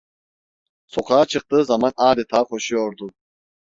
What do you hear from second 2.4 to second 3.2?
koşuyordu.